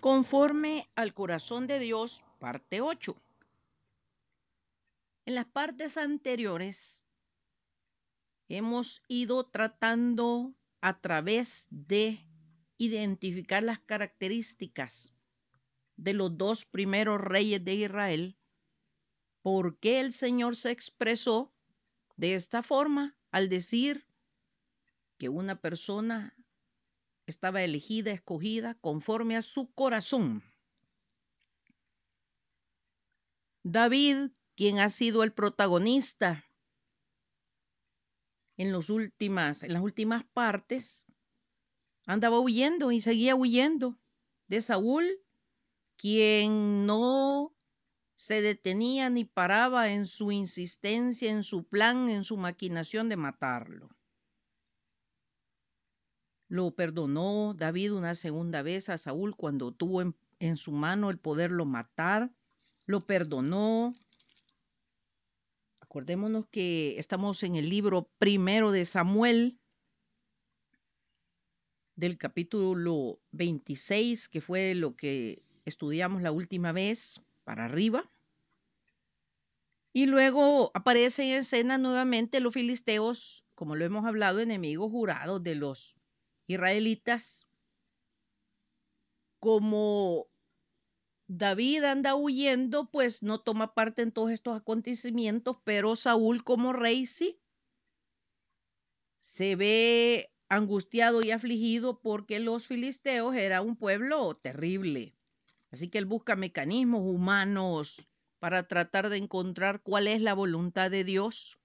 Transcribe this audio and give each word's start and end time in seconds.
Conforme 0.00 0.88
al 0.94 1.14
corazón 1.14 1.66
de 1.66 1.78
Dios, 1.78 2.24
parte 2.38 2.80
8. 2.80 3.16
En 5.24 5.34
las 5.34 5.46
partes 5.46 5.96
anteriores 5.96 7.04
hemos 8.48 9.02
ido 9.08 9.46
tratando 9.48 10.54
a 10.80 11.00
través 11.00 11.66
de 11.70 12.20
identificar 12.76 13.62
las 13.62 13.78
características 13.80 15.12
de 15.96 16.12
los 16.12 16.36
dos 16.36 16.64
primeros 16.66 17.20
reyes 17.20 17.64
de 17.64 17.74
Israel, 17.74 18.36
por 19.42 19.78
qué 19.78 20.00
el 20.00 20.12
Señor 20.12 20.56
se 20.56 20.70
expresó 20.70 21.52
de 22.16 22.34
esta 22.34 22.62
forma 22.62 23.16
al 23.30 23.48
decir 23.48 24.06
que 25.18 25.28
una 25.28 25.60
persona 25.60 26.36
estaba 27.26 27.62
elegida, 27.62 28.12
escogida 28.12 28.74
conforme 28.74 29.36
a 29.36 29.42
su 29.42 29.72
corazón. 29.72 30.42
David, 33.62 34.30
quien 34.54 34.78
ha 34.78 34.88
sido 34.88 35.24
el 35.24 35.32
protagonista 35.32 36.44
en, 38.56 38.72
las 38.72 38.88
últimas 38.88 40.24
partes, 40.32 41.04
andaba 42.06 42.38
huyendo 42.38 42.92
y 42.92 43.00
seguía 43.00 43.34
huyendo 43.34 43.98
de 44.46 44.60
Saúl, 44.60 45.04
quien 45.96 46.86
no 46.86 47.54
se 48.14 48.40
detenía 48.40 49.10
ni 49.10 49.24
paraba 49.24 49.90
en 49.90 50.06
su 50.06 50.30
insistencia, 50.32 51.30
en 51.30 51.42
su 51.42 51.64
plan, 51.64 52.08
en 52.08 52.24
su 52.24 52.36
maquinación 52.36 53.08
de 53.08 53.16
matarlo. 53.16 53.95
Lo 56.48 56.70
perdonó 56.70 57.54
David 57.54 57.92
una 57.92 58.14
segunda 58.14 58.62
vez 58.62 58.88
a 58.88 58.98
Saúl 58.98 59.34
cuando 59.36 59.72
tuvo 59.72 60.02
en, 60.38 60.56
su 60.56 60.70
mano 60.70 61.10
el 61.10 61.18
poderlo 61.18 61.64
matar. 61.64 62.30
Lo 62.86 63.00
perdonó. 63.00 63.92
Acordémonos 65.80 66.46
que 66.50 66.98
estamos 66.98 67.42
en 67.42 67.56
el 67.56 67.68
libro 67.68 68.08
primero 68.18 68.70
de 68.70 68.84
Samuel, 68.84 69.58
del 71.96 72.16
capítulo 72.16 73.18
26, 73.32 74.28
que 74.28 74.40
fue 74.40 74.74
lo 74.74 74.94
que 74.94 75.42
estudiamos 75.64 76.22
la 76.22 76.30
última 76.30 76.70
vez, 76.70 77.22
para 77.42 77.64
arriba. 77.64 78.08
Y 79.92 80.06
luego 80.06 80.70
aparecen 80.74 81.28
en 81.28 81.38
escena 81.38 81.78
nuevamente 81.78 82.38
los 82.38 82.52
filisteos, 82.52 83.46
como 83.54 83.74
lo 83.74 83.84
hemos 83.84 84.04
hablado, 84.04 84.40
enemigos 84.40 84.90
jurados 84.92 85.42
de 85.42 85.54
los 85.54 85.96
israelitas, 86.46 87.46
como 89.38 90.28
David 91.28 91.84
anda 91.84 92.14
huyendo, 92.14 92.90
pues 92.90 93.22
no 93.22 93.40
toma 93.40 93.74
parte 93.74 94.02
en 94.02 94.12
todos 94.12 94.30
estos 94.30 94.56
acontecimientos, 94.56 95.56
pero 95.64 95.96
Saúl 95.96 96.44
como 96.44 96.72
rey 96.72 97.06
sí. 97.06 97.40
Se 99.18 99.56
ve 99.56 100.30
angustiado 100.48 101.22
y 101.22 101.32
afligido 101.32 102.00
porque 102.00 102.38
los 102.38 102.66
filisteos 102.66 103.34
era 103.34 103.60
un 103.60 103.76
pueblo 103.76 104.36
terrible. 104.36 105.16
Así 105.70 105.88
que 105.88 105.98
él 105.98 106.06
busca 106.06 106.36
mecanismos 106.36 107.02
humanos 107.02 108.08
para 108.38 108.68
tratar 108.68 109.08
de 109.08 109.16
encontrar 109.16 109.82
cuál 109.82 110.06
es 110.06 110.22
la 110.22 110.34
voluntad 110.34 110.90
de 110.90 111.02
Dios 111.02 111.58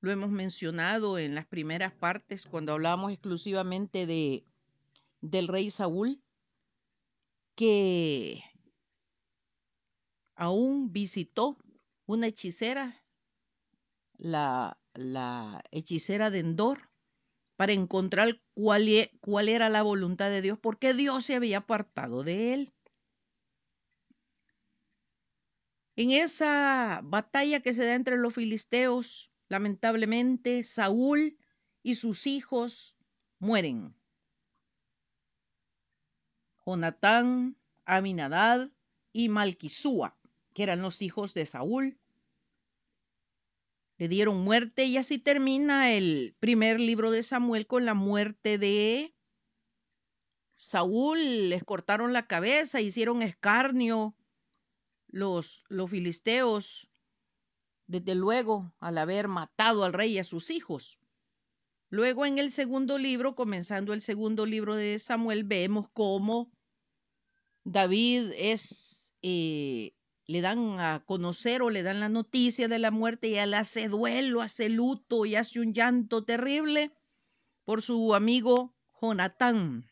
lo 0.00 0.10
hemos 0.10 0.30
mencionado 0.30 1.18
en 1.18 1.34
las 1.34 1.46
primeras 1.46 1.92
partes 1.92 2.46
cuando 2.46 2.72
hablamos 2.72 3.12
exclusivamente 3.12 4.06
de 4.06 4.44
del 5.20 5.48
rey 5.48 5.70
Saúl, 5.70 6.22
que 7.54 8.42
aún 10.34 10.92
visitó 10.92 11.58
una 12.06 12.28
hechicera, 12.28 13.04
la, 14.16 14.78
la 14.94 15.62
hechicera 15.70 16.30
de 16.30 16.38
Endor, 16.38 16.90
para 17.56 17.74
encontrar 17.74 18.40
cuál, 18.54 18.88
e, 18.88 19.12
cuál 19.20 19.50
era 19.50 19.68
la 19.68 19.82
voluntad 19.82 20.30
de 20.30 20.40
Dios, 20.40 20.58
porque 20.58 20.94
Dios 20.94 21.24
se 21.24 21.34
había 21.34 21.58
apartado 21.58 22.22
de 22.22 22.54
él. 22.54 22.72
En 25.96 26.12
esa 26.12 27.00
batalla 27.04 27.60
que 27.60 27.74
se 27.74 27.84
da 27.84 27.94
entre 27.94 28.16
los 28.16 28.32
filisteos, 28.32 29.29
Lamentablemente, 29.50 30.62
Saúl 30.62 31.36
y 31.82 31.96
sus 31.96 32.28
hijos 32.28 32.96
mueren. 33.40 33.96
Jonatán, 36.64 37.56
Aminadad 37.84 38.70
y 39.12 39.28
Malquisúa, 39.28 40.16
que 40.54 40.62
eran 40.62 40.82
los 40.82 41.02
hijos 41.02 41.34
de 41.34 41.46
Saúl, 41.46 41.98
le 43.98 44.06
dieron 44.06 44.44
muerte 44.44 44.84
y 44.84 44.96
así 44.98 45.18
termina 45.18 45.92
el 45.94 46.36
primer 46.38 46.78
libro 46.78 47.10
de 47.10 47.24
Samuel 47.24 47.66
con 47.66 47.84
la 47.84 47.94
muerte 47.94 48.56
de 48.56 49.16
Saúl. 50.52 51.48
Les 51.48 51.64
cortaron 51.64 52.12
la 52.12 52.28
cabeza, 52.28 52.80
hicieron 52.80 53.20
escarnio 53.20 54.14
los, 55.08 55.64
los 55.68 55.90
filisteos 55.90 56.90
desde 57.90 58.14
luego 58.14 58.72
al 58.78 58.98
haber 58.98 59.26
matado 59.26 59.82
al 59.82 59.92
rey 59.92 60.12
y 60.12 60.18
a 60.20 60.24
sus 60.24 60.50
hijos. 60.50 61.00
Luego 61.88 62.24
en 62.24 62.38
el 62.38 62.52
segundo 62.52 62.98
libro, 62.98 63.34
comenzando 63.34 63.92
el 63.92 64.00
segundo 64.00 64.46
libro 64.46 64.76
de 64.76 65.00
Samuel, 65.00 65.42
vemos 65.42 65.90
cómo 65.92 66.52
David 67.64 68.30
es, 68.36 69.16
eh, 69.22 69.92
le 70.26 70.40
dan 70.40 70.78
a 70.78 71.02
conocer 71.04 71.62
o 71.62 71.70
le 71.70 71.82
dan 71.82 71.98
la 71.98 72.08
noticia 72.08 72.68
de 72.68 72.78
la 72.78 72.92
muerte 72.92 73.26
y 73.26 73.34
él 73.34 73.54
hace 73.54 73.88
duelo, 73.88 74.40
hace 74.40 74.68
luto 74.68 75.26
y 75.26 75.34
hace 75.34 75.58
un 75.58 75.74
llanto 75.74 76.22
terrible 76.22 76.92
por 77.64 77.82
su 77.82 78.14
amigo 78.14 78.72
Jonatán, 79.02 79.90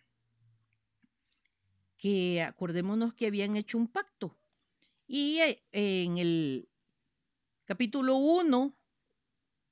que 1.96 2.42
acordémonos 2.42 3.12
que 3.12 3.26
habían 3.26 3.56
hecho 3.56 3.76
un 3.76 3.88
pacto. 3.88 4.38
Y 5.08 5.40
eh, 5.40 5.64
en 5.72 6.18
el 6.18 6.68
capítulo 7.68 8.16
1 8.16 8.74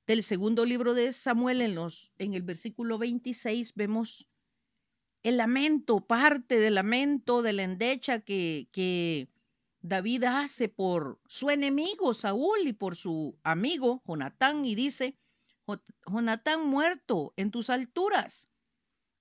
del 0.05 0.21
segundo 0.21 0.65
libro 0.65 0.93
de 0.93 1.11
Samuel, 1.13 1.61
en, 1.61 1.73
los, 1.73 2.13
en 2.19 2.35
el 2.35 2.43
versículo 2.43 2.99
26, 2.99 3.73
vemos 3.73 4.29
el 5.23 5.37
lamento, 5.37 6.01
parte 6.01 6.59
del 6.59 6.75
lamento, 6.75 7.41
de 7.41 7.53
la 7.53 7.63
endecha 7.63 8.19
que, 8.19 8.69
que 8.71 9.29
David 9.81 10.25
hace 10.25 10.69
por 10.69 11.19
su 11.27 11.49
enemigo 11.49 12.13
Saúl 12.13 12.59
y 12.67 12.73
por 12.73 12.95
su 12.95 13.35
amigo 13.41 14.03
Jonatán, 14.05 14.63
y 14.63 14.75
dice, 14.75 15.17
Jonatán 16.05 16.67
muerto 16.67 17.33
en 17.35 17.49
tus 17.49 17.71
alturas. 17.71 18.51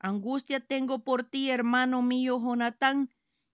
Angustia 0.00 0.60
tengo 0.60 0.98
por 1.02 1.24
ti, 1.24 1.48
hermano 1.48 2.02
mío 2.02 2.38
Jonatán, 2.38 3.08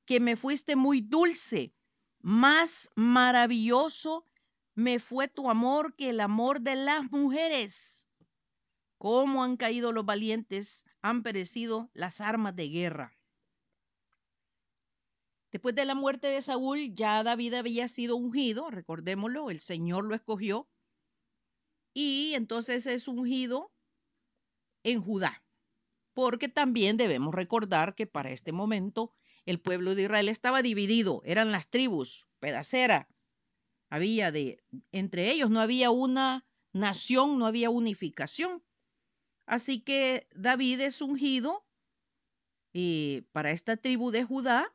que 0.05 0.19
me 0.19 0.35
fuiste 0.35 0.75
muy 0.75 1.01
dulce, 1.01 1.73
más 2.19 2.91
maravilloso 2.97 4.27
me 4.75 4.99
fue 4.99 5.29
tu 5.29 5.51
amor 5.51 5.95
que 5.95 6.11
el 6.11 6.21
amor 6.21 6.61
de 6.61 6.77
las 6.77 7.11
mujeres. 7.11 8.09
Cómo 8.99 9.43
han 9.43 9.57
caído 9.57 9.93
los 9.93 10.05
valientes, 10.05 10.85
han 11.03 11.23
perecido 11.23 11.91
las 11.93 12.21
armas 12.21 12.55
de 12.57 12.69
guerra. 12.69 13.19
Después 15.51 15.75
de 15.75 15.85
la 15.85 15.95
muerte 15.95 16.29
de 16.29 16.41
Saúl, 16.41 16.95
ya 16.95 17.23
David 17.23 17.55
había 17.55 17.87
sido 17.89 18.17
ungido, 18.17 18.71
recordémoslo, 18.71 19.51
el 19.51 19.61
Señor 19.61 20.05
lo 20.05 20.15
escogió, 20.15 20.67
y 21.93 22.33
entonces 22.35 22.87
es 22.87 23.07
ungido 23.07 23.71
en 24.83 25.03
Judá, 25.03 25.45
porque 26.15 26.49
también 26.49 26.97
debemos 26.97 27.35
recordar 27.35 27.95
que 27.95 28.07
para 28.07 28.31
este 28.31 28.53
momento 28.53 29.13
el 29.45 29.61
pueblo 29.61 29.95
de 29.95 30.05
Israel 30.05 30.31
estaba 30.31 30.63
dividido, 30.63 31.21
eran 31.25 31.53
las 31.53 31.69
tribus, 31.69 32.29
pedacera, 32.39 33.09
había 33.93 34.33
de, 34.33 34.65
entre 34.91 35.31
ellos 35.31 35.51
no 35.51 35.61
había 35.61 35.91
una 35.91 36.47
nación, 36.73 37.39
no 37.39 37.45
había 37.45 37.69
unificación. 37.69 38.65
Así 39.45 39.83
que 39.83 40.27
David 40.35 40.81
es 40.81 41.03
ungido 41.03 41.63
eh, 42.73 43.25
para 43.33 43.51
esta 43.51 43.77
tribu 43.77 44.11
de 44.11 44.25
Judá 44.25 44.73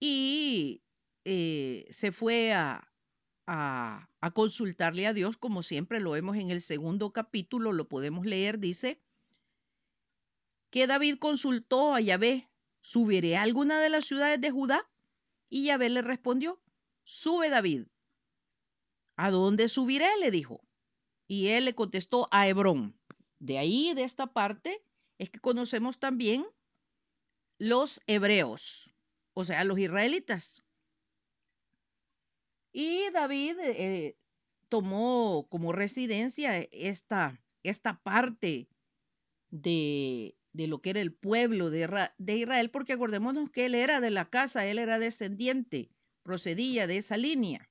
y 0.00 0.82
eh, 1.24 1.86
se 1.90 2.10
fue 2.10 2.52
a, 2.54 2.92
a, 3.46 4.10
a, 4.20 4.30
consultarle 4.32 5.06
a 5.06 5.12
Dios, 5.12 5.36
como 5.36 5.62
siempre 5.62 6.00
lo 6.00 6.10
vemos 6.10 6.36
en 6.38 6.50
el 6.50 6.62
segundo 6.62 7.12
capítulo, 7.12 7.70
lo 7.70 7.86
podemos 7.86 8.26
leer, 8.26 8.58
dice 8.58 9.00
que 10.70 10.88
David 10.88 11.18
consultó 11.20 11.94
a 11.94 12.00
Yahvé, 12.00 12.50
¿subiré 12.80 13.36
a 13.36 13.42
alguna 13.42 13.78
de 13.78 13.90
las 13.90 14.06
ciudades 14.06 14.40
de 14.40 14.50
Judá? 14.50 14.90
Y 15.48 15.66
Yahvé 15.66 15.88
le 15.88 16.02
respondió, 16.02 16.60
Sube 17.06 17.50
David. 17.50 17.86
¿A 19.16 19.30
dónde 19.30 19.68
subiré? 19.68 20.08
le 20.20 20.32
dijo. 20.32 20.60
Y 21.28 21.48
él 21.48 21.64
le 21.64 21.74
contestó 21.74 22.28
a 22.32 22.48
Hebrón. 22.48 22.98
De 23.38 23.58
ahí, 23.58 23.94
de 23.94 24.02
esta 24.02 24.26
parte, 24.26 24.82
es 25.18 25.30
que 25.30 25.38
conocemos 25.38 26.00
también 26.00 26.44
los 27.58 28.00
hebreos, 28.08 28.92
o 29.34 29.44
sea, 29.44 29.62
los 29.62 29.78
israelitas. 29.78 30.64
Y 32.72 33.08
David 33.10 33.56
eh, 33.60 34.18
tomó 34.68 35.46
como 35.48 35.72
residencia 35.72 36.58
esta, 36.72 37.40
esta 37.62 38.02
parte 38.02 38.68
de, 39.50 40.36
de, 40.52 40.66
lo 40.66 40.82
que 40.82 40.90
era 40.90 41.00
el 41.00 41.14
pueblo 41.14 41.70
de, 41.70 42.10
de 42.18 42.36
Israel, 42.36 42.70
porque 42.70 42.94
acordémonos 42.94 43.48
que 43.48 43.66
él 43.66 43.76
era 43.76 44.00
de 44.00 44.10
la 44.10 44.28
casa, 44.28 44.66
él 44.66 44.78
era 44.78 44.98
descendiente, 44.98 45.95
procedía 46.26 46.86
de 46.86 46.98
esa 46.98 47.16
línea. 47.16 47.70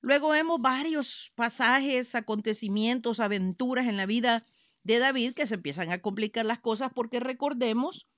Luego 0.00 0.30
vemos 0.30 0.60
varios 0.60 1.32
pasajes, 1.36 2.14
acontecimientos, 2.14 3.20
aventuras 3.20 3.86
en 3.86 3.96
la 3.96 4.06
vida 4.06 4.42
de 4.82 4.98
David 4.98 5.34
que 5.34 5.46
se 5.46 5.56
empiezan 5.56 5.92
a 5.92 6.00
complicar 6.00 6.46
las 6.46 6.60
cosas 6.60 6.90
porque 6.94 7.20
recordemos 7.20 8.08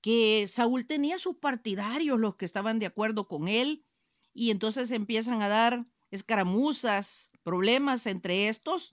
que 0.00 0.46
Saúl 0.46 0.86
tenía 0.86 1.18
sus 1.18 1.36
partidarios, 1.36 2.20
los 2.20 2.36
que 2.36 2.44
estaban 2.44 2.78
de 2.78 2.86
acuerdo 2.86 3.26
con 3.26 3.48
él, 3.48 3.84
y 4.32 4.50
entonces 4.50 4.92
empiezan 4.92 5.42
a 5.42 5.48
dar 5.48 5.86
escaramuzas, 6.10 7.32
problemas 7.42 8.06
entre 8.06 8.48
estos 8.48 8.92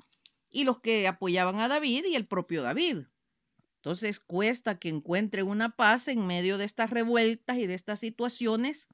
y 0.50 0.64
los 0.64 0.80
que 0.80 1.08
apoyaban 1.08 1.60
a 1.60 1.68
David 1.68 2.06
y 2.06 2.16
el 2.16 2.26
propio 2.28 2.64
David. 2.64 3.06
Entonces 3.76 4.20
cuesta 4.20 4.80
que 4.80 4.90
encuentre 4.90 5.44
una 5.44 5.76
paz 5.76 6.08
en 6.08 6.26
medio 6.26 6.58
de 6.58 6.66
estas 6.66 6.90
revueltas 6.90 7.58
y 7.58 7.68
de 7.68 7.76
estas 7.76 8.00
situaciones 8.00 8.88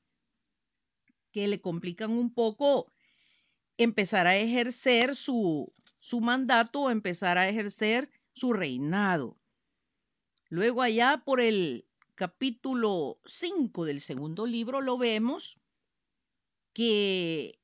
que 1.31 1.47
le 1.47 1.61
complican 1.61 2.11
un 2.11 2.33
poco 2.33 2.91
empezar 3.77 4.27
a 4.27 4.35
ejercer 4.35 5.15
su, 5.15 5.73
su 5.99 6.21
mandato, 6.21 6.89
empezar 6.89 7.37
a 7.37 7.49
ejercer 7.49 8.09
su 8.33 8.53
reinado. 8.53 9.37
Luego 10.49 10.81
allá 10.81 11.23
por 11.25 11.39
el 11.39 11.87
capítulo 12.15 13.19
5 13.25 13.85
del 13.85 14.01
segundo 14.01 14.45
libro 14.45 14.81
lo 14.81 14.97
vemos 14.97 15.61
que 16.73 17.59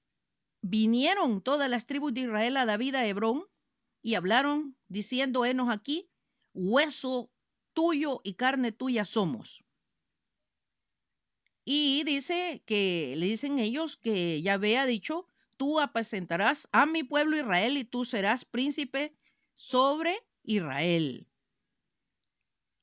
vinieron 0.61 1.41
todas 1.41 1.69
las 1.69 1.85
tribus 1.85 2.13
de 2.13 2.21
Israel 2.21 2.57
a 2.57 2.65
David 2.65 2.95
a 2.95 3.05
Hebrón 3.05 3.45
y 4.01 4.15
hablaron 4.15 4.77
diciendo, 4.87 5.45
enos 5.45 5.69
aquí, 5.69 6.09
hueso 6.53 7.29
tuyo 7.73 8.21
y 8.23 8.33
carne 8.33 8.71
tuya 8.71 9.05
somos. 9.05 9.66
Y 11.69 12.05
dice 12.05 12.63
que 12.65 13.13
le 13.17 13.25
dicen 13.25 13.59
ellos 13.59 13.97
que 13.97 14.41
Yahvé 14.41 14.77
ha 14.77 14.85
dicho, 14.85 15.27
tú 15.57 15.81
apacentarás 15.81 16.69
a 16.71 16.85
mi 16.85 17.03
pueblo 17.03 17.35
Israel 17.35 17.75
y 17.75 17.83
tú 17.83 18.05
serás 18.05 18.45
príncipe 18.45 19.13
sobre 19.53 20.17
Israel. 20.43 21.27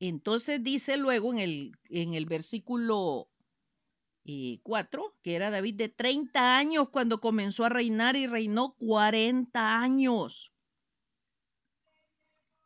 Entonces 0.01 0.63
dice 0.63 0.99
luego 0.99 1.33
en 1.33 1.39
el, 1.39 1.73
en 1.89 2.13
el 2.13 2.27
versículo 2.27 3.31
4, 4.63 5.07
eh, 5.07 5.13
que 5.23 5.35
era 5.35 5.49
David 5.49 5.77
de 5.77 5.89
30 5.89 6.59
años 6.59 6.91
cuando 6.91 7.23
comenzó 7.23 7.65
a 7.65 7.71
reinar 7.71 8.17
y 8.17 8.27
reinó 8.27 8.75
40 8.75 9.81
años. 9.81 10.53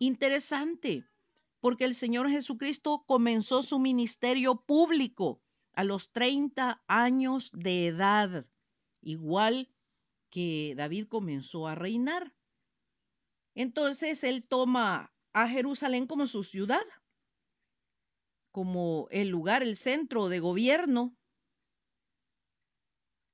Interesante, 0.01 1.05
porque 1.61 1.85
el 1.85 1.95
Señor 1.95 2.29
Jesucristo 2.29 3.05
comenzó 3.07 3.63
su 3.63 3.79
ministerio 3.79 4.57
público 4.57 5.41
a 5.79 5.85
los 5.85 6.11
30 6.11 6.83
años 6.89 7.53
de 7.55 7.87
edad, 7.87 8.45
igual 9.01 9.73
que 10.29 10.75
David 10.77 11.07
comenzó 11.07 11.69
a 11.69 11.77
reinar. 11.77 12.35
Entonces 13.55 14.25
él 14.25 14.45
toma 14.49 15.15
a 15.33 15.47
Jerusalén 15.47 16.09
como 16.09 16.27
su 16.27 16.43
ciudad, 16.43 16.83
como 18.51 19.07
el 19.13 19.29
lugar, 19.29 19.63
el 19.63 19.77
centro 19.77 20.29
de 20.29 20.41
gobierno. 20.41 21.17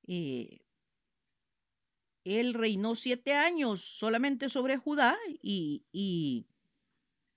Eh, 0.06 0.60
él 2.24 2.52
reinó 2.52 2.94
siete 2.94 3.32
años 3.32 3.80
solamente 3.80 4.50
sobre 4.50 4.76
Judá 4.76 5.16
y, 5.40 5.86
y, 5.92 6.46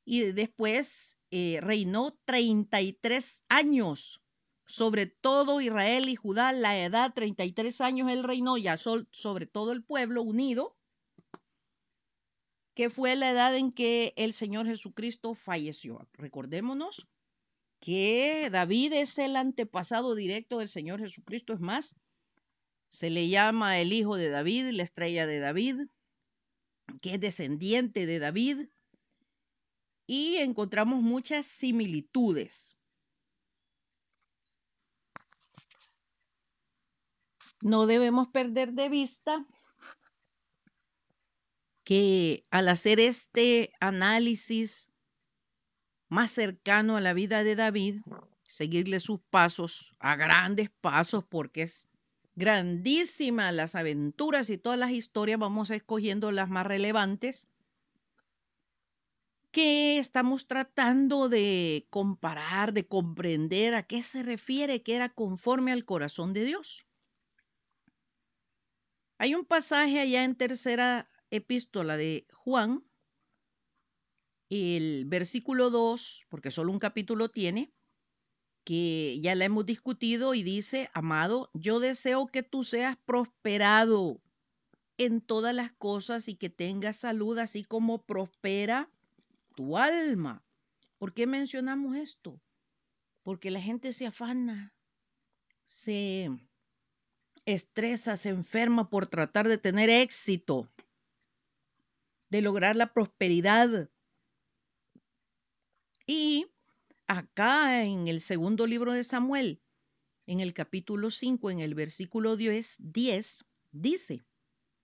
y 0.03 0.33
después 0.33 1.21
eh, 1.31 1.61
reinó 1.61 2.19
33 2.25 3.43
años 3.47 4.21
sobre 4.67 5.07
todo 5.07 5.61
Israel 5.61 6.09
y 6.09 6.15
Judá, 6.15 6.51
la 6.51 6.77
edad 6.77 7.13
33 7.13 7.81
años 7.81 8.11
él 8.11 8.23
reinó 8.23 8.57
ya 8.57 8.75
sobre 8.77 9.45
todo 9.47 9.71
el 9.71 9.83
pueblo 9.83 10.21
unido, 10.21 10.77
que 12.75 12.89
fue 12.89 13.15
la 13.15 13.31
edad 13.31 13.55
en 13.55 13.71
que 13.71 14.13
el 14.17 14.33
Señor 14.33 14.67
Jesucristo 14.67 15.33
falleció. 15.33 16.07
Recordémonos 16.13 17.09
que 17.79 18.49
David 18.51 18.93
es 18.93 19.17
el 19.17 19.35
antepasado 19.37 20.15
directo 20.15 20.59
del 20.59 20.67
Señor 20.67 20.99
Jesucristo, 20.99 21.53
es 21.53 21.59
más, 21.59 21.95
se 22.89 23.09
le 23.09 23.29
llama 23.29 23.79
el 23.79 23.93
hijo 23.93 24.17
de 24.17 24.29
David, 24.29 24.71
la 24.71 24.83
estrella 24.83 25.25
de 25.25 25.39
David, 25.39 25.87
que 27.01 27.15
es 27.15 27.19
descendiente 27.19 28.05
de 28.05 28.19
David, 28.19 28.67
y 30.05 30.37
encontramos 30.37 31.01
muchas 31.01 31.45
similitudes. 31.45 32.76
No 37.61 37.85
debemos 37.85 38.27
perder 38.27 38.73
de 38.73 38.89
vista 38.89 39.45
que 41.83 42.43
al 42.51 42.67
hacer 42.69 42.99
este 42.99 43.71
análisis 43.79 44.91
más 46.09 46.31
cercano 46.31 46.97
a 46.97 47.01
la 47.01 47.13
vida 47.13 47.43
de 47.43 47.55
David, 47.55 48.01
seguirle 48.43 48.99
sus 48.99 49.19
pasos 49.29 49.95
a 49.99 50.15
grandes 50.15 50.69
pasos 50.69 51.23
porque 51.23 51.63
es 51.63 51.87
grandísima 52.35 53.51
las 53.51 53.75
aventuras 53.75 54.49
y 54.49 54.57
todas 54.57 54.77
las 54.77 54.91
historias, 54.91 55.39
vamos 55.39 55.69
escogiendo 55.69 56.31
las 56.31 56.49
más 56.49 56.65
relevantes 56.65 57.47
que 59.51 59.97
estamos 59.97 60.45
tratando 60.45 61.29
de 61.29 61.87
comparar, 61.89 62.73
de 62.73 62.85
comprender 62.85 63.75
a 63.75 63.83
qué 63.83 64.03
se 64.03 64.21
refiere 64.21 64.83
que 64.83 64.95
era 64.95 65.09
conforme 65.09 65.71
al 65.71 65.83
corazón 65.85 66.33
de 66.33 66.43
Dios. 66.43 66.85
Hay 69.17 69.33
un 69.33 69.45
pasaje 69.45 69.99
allá 69.99 70.23
en 70.23 70.35
tercera 70.35 71.09
epístola 71.31 71.97
de 71.97 72.27
Juan, 72.33 72.83
el 74.49 75.05
versículo 75.05 75.69
2, 75.69 76.27
porque 76.29 76.51
solo 76.51 76.71
un 76.71 76.79
capítulo 76.79 77.29
tiene, 77.29 77.73
que 78.63 79.19
ya 79.21 79.33
la 79.33 79.45
hemos 79.45 79.65
discutido 79.65 80.33
y 80.33 80.43
dice, 80.43 80.89
amado, 80.93 81.49
yo 81.53 81.79
deseo 81.79 82.27
que 82.27 82.43
tú 82.43 82.63
seas 82.63 82.97
prosperado 83.05 84.21
en 84.97 85.21
todas 85.21 85.55
las 85.55 85.71
cosas 85.71 86.27
y 86.27 86.35
que 86.35 86.49
tengas 86.49 86.97
salud, 86.97 87.37
así 87.39 87.63
como 87.63 88.03
prospera 88.03 88.89
tu 89.55 89.77
alma. 89.77 90.43
¿Por 90.97 91.13
qué 91.13 91.27
mencionamos 91.27 91.95
esto? 91.95 92.41
Porque 93.23 93.51
la 93.51 93.61
gente 93.61 93.93
se 93.93 94.07
afana, 94.07 94.73
se 95.63 96.29
estresa, 97.47 98.15
se 98.17 98.29
enferma 98.29 98.89
por 98.89 99.07
tratar 99.07 99.47
de 99.47 99.57
tener 99.57 99.89
éxito, 99.89 100.69
de 102.29 102.41
lograr 102.41 102.75
la 102.75 102.93
prosperidad. 102.93 103.89
Y 106.05 106.45
acá 107.07 107.85
en 107.85 108.09
el 108.09 108.19
segundo 108.19 108.67
libro 108.67 108.91
de 108.91 109.05
Samuel, 109.05 109.61
en 110.25 110.41
el 110.41 110.53
capítulo 110.53 111.09
5, 111.09 111.49
en 111.49 111.61
el 111.61 111.73
versículo 111.73 112.35
10, 112.35 112.75
10 112.79 113.45
dice, 113.71 114.25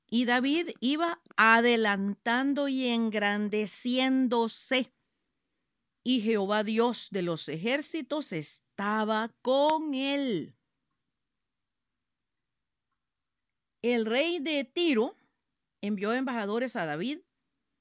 y 0.10 0.24
David 0.24 0.70
iba 0.80 1.22
adelantando 1.36 2.70
y 2.70 2.88
engrandeciéndose, 2.88 4.94
y 6.02 6.22
Jehová 6.22 6.64
Dios 6.64 7.10
de 7.12 7.24
los 7.24 7.50
ejércitos 7.50 8.32
estaba 8.32 9.36
con 9.42 9.94
él. 9.94 10.56
El 13.84 14.06
rey 14.06 14.40
de 14.40 14.64
Tiro 14.64 15.14
envió 15.82 16.14
embajadores 16.14 16.78
a 16.78 16.86
David, 16.86 17.20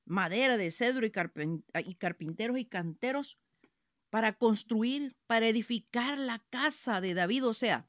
madera 0.04 0.56
de 0.56 0.72
cedro 0.72 1.06
y, 1.06 1.12
carpinteros 1.12 2.58
y 2.58 2.64
canteros 2.64 3.40
para 4.10 4.32
construir, 4.32 5.14
para 5.28 5.46
edificar 5.46 6.18
la 6.18 6.40
casa 6.50 7.00
de 7.00 7.14
David. 7.14 7.46
O 7.46 7.54
sea, 7.54 7.86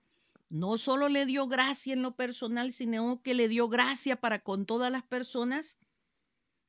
no 0.48 0.78
solo 0.78 1.10
le 1.10 1.26
dio 1.26 1.48
gracia 1.48 1.94
en 1.94 2.04
lo 2.04 2.16
personal, 2.16 2.72
sino 2.72 3.20
que 3.24 3.34
le 3.34 3.48
dio 3.48 3.68
gracia 3.68 4.16
para 4.16 4.44
con 4.44 4.68
todas 4.68 4.92
las 4.92 5.02
personas 5.02 5.80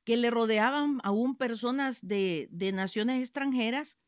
que 0.04 0.16
le 0.16 0.30
rodeaban, 0.30 0.98
aún 1.02 1.36
personas 1.36 2.08
de, 2.08 2.48
de 2.52 2.72
naciones 2.72 3.20
extranjeras, 3.20 3.98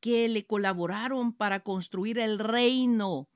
que 0.00 0.28
le 0.30 0.46
colaboraron 0.46 1.34
para 1.34 1.60
construir 1.60 2.18
el 2.18 2.38
reino 2.38 3.28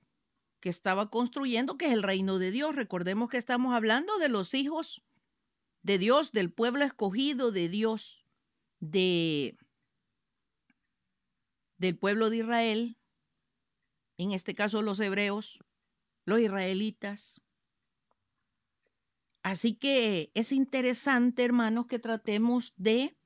que 0.60 0.68
estaba 0.68 1.10
construyendo, 1.10 1.76
que 1.76 1.86
es 1.86 1.92
el 1.92 2.02
reino 2.02 2.38
de 2.38 2.50
Dios. 2.50 2.74
Recordemos 2.74 3.30
que 3.30 3.36
estamos 3.36 3.74
hablando 3.74 4.18
de 4.18 4.28
los 4.28 4.54
hijos 4.54 5.04
de 5.82 5.98
Dios, 5.98 6.32
del 6.32 6.52
pueblo 6.52 6.84
escogido 6.84 7.52
de 7.52 7.68
Dios, 7.68 8.24
de, 8.80 9.56
del 11.78 11.96
pueblo 11.96 12.30
de 12.30 12.38
Israel, 12.38 12.96
en 14.18 14.32
este 14.32 14.54
caso 14.54 14.82
los 14.82 15.00
hebreos, 15.00 15.60
los 16.24 16.40
israelitas. 16.40 17.40
Así 19.42 19.74
que 19.74 20.30
es 20.34 20.52
interesante, 20.52 21.44
hermanos, 21.44 21.86
que 21.86 21.98
tratemos 21.98 22.74
de 22.76 23.16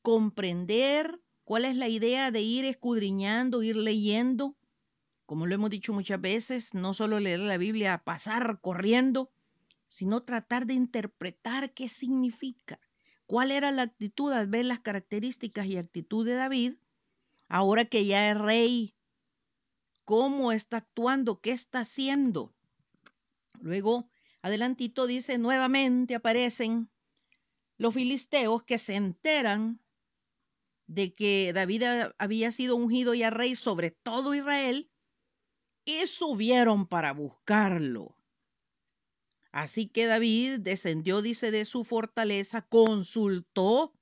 comprender 0.00 1.20
cuál 1.44 1.64
es 1.64 1.76
la 1.76 1.88
idea 1.88 2.30
de 2.30 2.40
ir 2.40 2.64
escudriñando, 2.64 3.62
ir 3.62 3.76
leyendo. 3.76 4.56
Como 5.32 5.46
lo 5.46 5.54
hemos 5.54 5.70
dicho 5.70 5.94
muchas 5.94 6.20
veces, 6.20 6.74
no 6.74 6.92
solo 6.92 7.18
leer 7.18 7.40
la 7.40 7.56
Biblia, 7.56 8.02
pasar 8.04 8.60
corriendo, 8.60 9.32
sino 9.88 10.24
tratar 10.24 10.66
de 10.66 10.74
interpretar 10.74 11.72
qué 11.72 11.88
significa, 11.88 12.78
cuál 13.24 13.50
era 13.50 13.70
la 13.70 13.80
actitud 13.80 14.30
al 14.30 14.46
ver 14.46 14.66
las 14.66 14.80
características 14.80 15.64
y 15.64 15.78
actitud 15.78 16.26
de 16.26 16.34
David, 16.34 16.74
ahora 17.48 17.86
que 17.86 18.04
ya 18.04 18.30
es 18.30 18.36
rey, 18.36 18.94
cómo 20.04 20.52
está 20.52 20.76
actuando, 20.76 21.40
qué 21.40 21.52
está 21.52 21.78
haciendo. 21.80 22.52
Luego, 23.58 24.10
adelantito 24.42 25.06
dice, 25.06 25.38
nuevamente 25.38 26.14
aparecen 26.14 26.90
los 27.78 27.94
filisteos 27.94 28.64
que 28.64 28.76
se 28.76 28.96
enteran 28.96 29.80
de 30.86 31.14
que 31.14 31.54
David 31.54 31.84
había 32.18 32.52
sido 32.52 32.76
ungido 32.76 33.14
ya 33.14 33.30
rey 33.30 33.56
sobre 33.56 33.92
todo 33.92 34.34
Israel 34.34 34.90
y 35.84 36.06
subieron 36.06 36.86
para 36.86 37.12
buscarlo. 37.12 38.16
Así 39.50 39.86
que 39.86 40.06
David 40.06 40.60
descendió, 40.60 41.20
dice, 41.20 41.50
de 41.50 41.64
su 41.64 41.84
fortaleza, 41.84 42.62
consultó, 42.62 43.92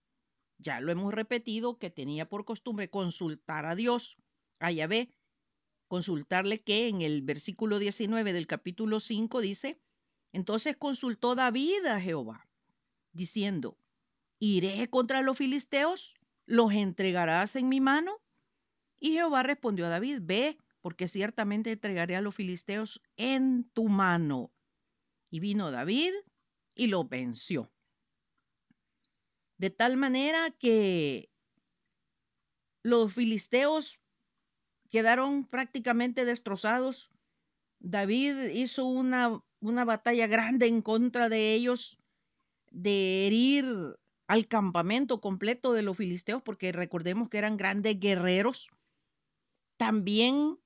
ya 0.59 0.81
lo 0.81 0.93
hemos 0.93 1.13
repetido, 1.13 1.79
que 1.79 1.91
tenía 1.91 2.29
por 2.29 2.45
costumbre 2.45 2.89
consultar 2.89 3.67
a 3.67 3.75
Dios, 3.75 4.17
a 4.61 4.71
Yahvé, 4.71 5.11
consultarle 5.89 6.61
que 6.61 6.87
en 6.87 7.03
el 7.03 7.23
versículo 7.23 7.81
19 7.81 8.33
del 8.33 8.47
capítulo 8.47 9.01
5 9.01 9.41
dice, 9.41 9.81
entonces 10.33 10.77
consultó 10.77 11.35
David 11.35 11.85
a 11.87 12.01
Jehová, 12.01 12.49
diciendo, 13.13 13.77
¿iré 14.39 14.89
contra 14.89 15.21
los 15.23 15.37
filisteos? 15.37 16.17
¿Los 16.47 16.73
entregarás 16.73 17.57
en 17.57 17.69
mi 17.69 17.81
mano? 17.81 18.21
Y 19.01 19.15
Jehová 19.15 19.43
respondió 19.43 19.87
a 19.87 19.89
David, 19.89 20.19
ve, 20.23 20.59
porque 20.81 21.09
ciertamente 21.09 21.73
entregaré 21.73 22.17
a 22.17 22.23
los 22.23 22.35
filisteos 22.35 23.03
en 23.17 23.65
tu 23.73 23.89
mano. 23.89 24.53
Y 25.31 25.41
vino 25.41 25.71
David 25.71 26.13
y 26.75 26.89
lo 26.89 27.05
venció. 27.05 27.71
De 29.59 29.71
tal 29.71 29.97
manera 29.97 30.51
que 30.51 31.31
los 32.83 33.13
filisteos 33.13 34.01
quedaron 34.91 35.45
prácticamente 35.45 36.25
destrozados. 36.25 37.11
David 37.79 38.51
hizo 38.55 38.85
una, 38.87 39.43
una 39.61 39.85
batalla 39.85 40.27
grande 40.27 40.67
en 40.67 40.83
contra 40.83 41.29
de 41.29 41.55
ellos, 41.55 41.99
de 42.71 43.27
herir 43.27 43.97
al 44.27 44.47
campamento 44.47 45.21
completo 45.21 45.73
de 45.73 45.83
los 45.83 45.97
filisteos, 45.97 46.43
porque 46.43 46.73
recordemos 46.73 47.29
que 47.29 47.39
eran 47.39 47.57
grandes 47.57 47.99
guerreros. 47.99 48.71
También 49.77 50.59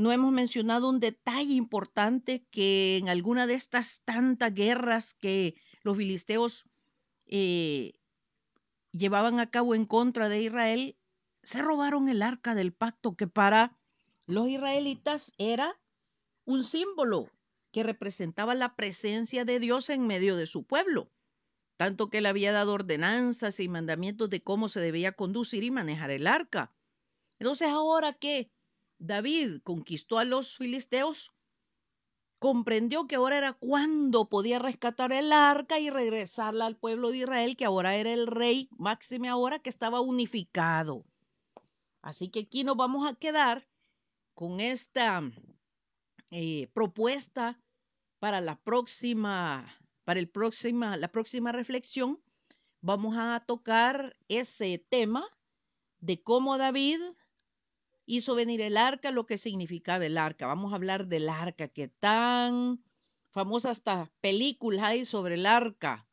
no 0.00 0.12
hemos 0.12 0.32
mencionado 0.32 0.88
un 0.88 0.98
detalle 0.98 1.52
importante 1.52 2.46
que 2.50 2.96
en 2.96 3.10
alguna 3.10 3.46
de 3.46 3.54
estas 3.54 4.00
tantas 4.04 4.54
guerras 4.54 5.12
que 5.12 5.54
los 5.82 5.96
filisteos 5.96 6.70
eh, 7.26 7.92
llevaban 8.92 9.40
a 9.40 9.50
cabo 9.50 9.74
en 9.74 9.84
contra 9.84 10.30
de 10.30 10.40
Israel, 10.40 10.96
se 11.42 11.60
robaron 11.60 12.08
el 12.08 12.22
arca 12.22 12.54
del 12.54 12.72
pacto 12.72 13.14
que 13.14 13.26
para 13.26 13.78
los 14.26 14.48
israelitas 14.48 15.34
era 15.36 15.78
un 16.46 16.64
símbolo 16.64 17.30
que 17.70 17.82
representaba 17.82 18.54
la 18.54 18.76
presencia 18.76 19.44
de 19.44 19.60
Dios 19.60 19.90
en 19.90 20.06
medio 20.06 20.36
de 20.36 20.46
su 20.46 20.64
pueblo, 20.64 21.10
tanto 21.76 22.08
que 22.08 22.22
le 22.22 22.30
había 22.30 22.52
dado 22.52 22.72
ordenanzas 22.72 23.60
y 23.60 23.68
mandamientos 23.68 24.30
de 24.30 24.40
cómo 24.40 24.68
se 24.68 24.80
debía 24.80 25.12
conducir 25.12 25.62
y 25.62 25.70
manejar 25.70 26.10
el 26.10 26.26
arca. 26.26 26.72
Entonces 27.38 27.68
ahora 27.68 28.14
que 28.14 28.50
David 29.00 29.62
conquistó 29.64 30.18
a 30.18 30.24
los 30.24 30.58
filisteos, 30.58 31.32
comprendió 32.38 33.06
que 33.06 33.16
ahora 33.16 33.38
era 33.38 33.54
cuando 33.54 34.28
podía 34.28 34.58
rescatar 34.58 35.10
el 35.12 35.32
arca 35.32 35.78
y 35.78 35.88
regresarla 35.88 36.66
al 36.66 36.76
pueblo 36.76 37.10
de 37.10 37.18
Israel, 37.18 37.56
que 37.56 37.64
ahora 37.64 37.96
era 37.96 38.12
el 38.12 38.26
rey, 38.26 38.68
máxime 38.76 39.30
ahora 39.30 39.58
que 39.58 39.70
estaba 39.70 40.02
unificado. 40.02 41.06
Así 42.02 42.28
que 42.28 42.40
aquí 42.40 42.62
nos 42.62 42.76
vamos 42.76 43.10
a 43.10 43.14
quedar 43.14 43.66
con 44.34 44.60
esta 44.60 45.22
eh, 46.30 46.68
propuesta 46.74 47.58
para 48.18 48.42
la 48.42 48.56
próxima, 48.60 49.66
para 50.04 50.20
el 50.20 50.28
próxima, 50.28 50.98
la 50.98 51.08
próxima 51.08 51.52
reflexión. 51.52 52.22
Vamos 52.82 53.16
a 53.18 53.42
tocar 53.46 54.14
ese 54.28 54.78
tema 54.90 55.26
de 56.00 56.22
cómo 56.22 56.58
David 56.58 57.00
hizo 58.10 58.34
venir 58.34 58.60
el 58.60 58.76
arca, 58.76 59.12
lo 59.12 59.24
que 59.24 59.38
significaba 59.38 60.04
el 60.04 60.18
arca. 60.18 60.46
Vamos 60.46 60.72
a 60.72 60.76
hablar 60.76 61.06
del 61.06 61.28
arca, 61.28 61.68
que 61.68 61.86
tan 61.86 62.82
famosa 63.30 63.70
hasta 63.70 64.10
películas 64.20 64.84
hay 64.84 65.04
sobre 65.04 65.34
el 65.34 65.46
arca 65.46 66.08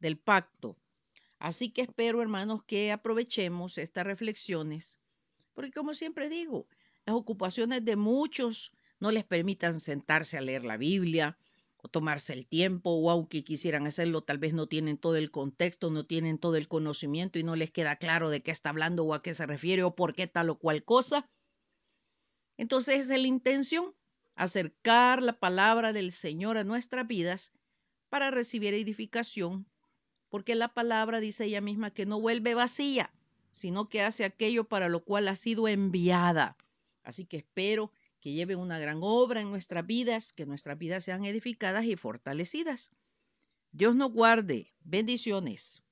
del 0.00 0.18
pacto. 0.18 0.76
Así 1.38 1.70
que 1.70 1.82
espero, 1.82 2.20
hermanos, 2.20 2.64
que 2.64 2.90
aprovechemos 2.90 3.78
estas 3.78 4.04
reflexiones, 4.04 5.00
porque 5.54 5.70
como 5.70 5.94
siempre 5.94 6.28
digo, 6.28 6.66
las 7.04 7.14
ocupaciones 7.14 7.84
de 7.84 7.94
muchos 7.94 8.72
no 8.98 9.12
les 9.12 9.24
permitan 9.24 9.78
sentarse 9.78 10.38
a 10.38 10.40
leer 10.40 10.64
la 10.64 10.76
Biblia 10.76 11.38
tomarse 11.88 12.32
el 12.32 12.46
tiempo, 12.46 12.90
o 12.90 13.10
aunque 13.10 13.44
quisieran 13.44 13.86
hacerlo, 13.86 14.22
tal 14.22 14.38
vez 14.38 14.54
no 14.54 14.66
tienen 14.66 14.98
todo 14.98 15.16
el 15.16 15.30
contexto, 15.30 15.90
no 15.90 16.06
tienen 16.06 16.38
todo 16.38 16.56
el 16.56 16.68
conocimiento 16.68 17.38
y 17.38 17.42
no 17.42 17.56
les 17.56 17.70
queda 17.70 17.96
claro 17.96 18.30
de 18.30 18.40
qué 18.40 18.50
está 18.50 18.70
hablando 18.70 19.04
o 19.04 19.14
a 19.14 19.22
qué 19.22 19.34
se 19.34 19.46
refiere 19.46 19.82
o 19.82 19.94
por 19.94 20.14
qué 20.14 20.26
tal 20.26 20.50
o 20.50 20.58
cual 20.58 20.84
cosa. 20.84 21.28
Entonces 22.56 23.10
es 23.10 23.20
la 23.20 23.26
intención, 23.26 23.94
acercar 24.34 25.22
la 25.22 25.38
palabra 25.38 25.92
del 25.92 26.12
Señor 26.12 26.56
a 26.56 26.64
nuestras 26.64 27.06
vidas 27.06 27.52
para 28.08 28.30
recibir 28.30 28.74
edificación, 28.74 29.66
porque 30.28 30.54
la 30.54 30.68
palabra 30.72 31.20
dice 31.20 31.44
ella 31.44 31.60
misma 31.60 31.90
que 31.90 32.06
no 32.06 32.20
vuelve 32.20 32.54
vacía, 32.54 33.12
sino 33.50 33.88
que 33.88 34.02
hace 34.02 34.24
aquello 34.24 34.64
para 34.64 34.88
lo 34.88 35.04
cual 35.04 35.28
ha 35.28 35.36
sido 35.36 35.68
enviada. 35.68 36.56
Así 37.02 37.24
que 37.24 37.38
espero 37.38 37.92
que 38.26 38.32
lleve 38.32 38.56
una 38.56 38.80
gran 38.80 38.98
obra 39.02 39.40
en 39.40 39.50
nuestras 39.52 39.86
vidas, 39.86 40.32
que 40.32 40.46
nuestras 40.46 40.76
vidas 40.76 41.04
sean 41.04 41.24
edificadas 41.24 41.84
y 41.84 41.94
fortalecidas. 41.94 42.90
Dios 43.70 43.94
nos 43.94 44.10
guarde. 44.10 44.74
Bendiciones. 44.80 45.84